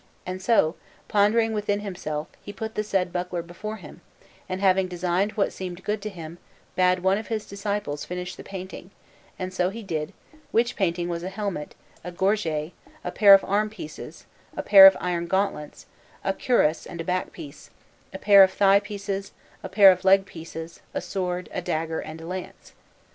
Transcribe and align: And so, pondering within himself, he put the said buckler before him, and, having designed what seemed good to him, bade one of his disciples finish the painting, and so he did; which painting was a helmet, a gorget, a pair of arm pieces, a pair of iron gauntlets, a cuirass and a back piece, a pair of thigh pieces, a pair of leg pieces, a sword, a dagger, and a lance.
And 0.25 0.41
so, 0.41 0.73
pondering 1.07 1.53
within 1.53 1.81
himself, 1.81 2.27
he 2.41 2.51
put 2.51 2.73
the 2.73 2.83
said 2.83 3.13
buckler 3.13 3.43
before 3.43 3.75
him, 3.75 4.01
and, 4.49 4.59
having 4.59 4.87
designed 4.87 5.33
what 5.33 5.53
seemed 5.53 5.83
good 5.83 6.01
to 6.01 6.09
him, 6.09 6.39
bade 6.75 7.01
one 7.03 7.19
of 7.19 7.27
his 7.27 7.45
disciples 7.45 8.03
finish 8.03 8.33
the 8.35 8.43
painting, 8.43 8.89
and 9.37 9.53
so 9.53 9.69
he 9.69 9.83
did; 9.83 10.11
which 10.49 10.75
painting 10.75 11.07
was 11.07 11.21
a 11.21 11.29
helmet, 11.29 11.75
a 12.03 12.11
gorget, 12.11 12.71
a 13.03 13.11
pair 13.11 13.35
of 13.35 13.43
arm 13.43 13.69
pieces, 13.69 14.25
a 14.57 14.63
pair 14.63 14.87
of 14.87 14.97
iron 14.99 15.27
gauntlets, 15.27 15.85
a 16.23 16.33
cuirass 16.33 16.87
and 16.87 16.99
a 16.99 17.03
back 17.03 17.31
piece, 17.31 17.69
a 18.11 18.17
pair 18.17 18.41
of 18.41 18.51
thigh 18.51 18.79
pieces, 18.79 19.33
a 19.61 19.69
pair 19.69 19.91
of 19.91 20.03
leg 20.03 20.25
pieces, 20.25 20.79
a 20.95 20.99
sword, 20.99 21.47
a 21.53 21.61
dagger, 21.61 21.99
and 21.99 22.19
a 22.19 22.25
lance. 22.25 22.73